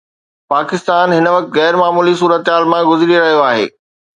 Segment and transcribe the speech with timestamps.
[0.51, 3.65] پاڪستان هن وقت غير معمولي صورتحال مان گذري رهيو آهي.